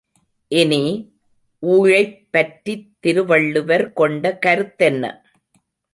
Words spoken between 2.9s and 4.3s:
திருவள்ளுவர் கொண்ட